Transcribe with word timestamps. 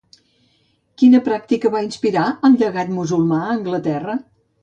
Quina 1.01 1.19
pràctica 1.27 1.71
va 1.75 1.83
inspirar 1.89 2.25
el 2.49 2.57
llegat 2.63 2.91
musulmà 2.97 3.39
a 3.49 3.53
Anglaterra? 3.59 4.19